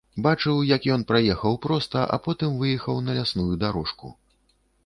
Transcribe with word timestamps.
Бачыў, 0.25 0.61
як 0.75 0.87
ён 0.95 1.03
праехаў 1.11 1.59
проста, 1.67 1.99
а 2.17 2.19
потым 2.29 2.57
выехаў 2.63 2.95
на 3.11 3.19
лясную 3.19 3.55
дарожку. 3.67 4.15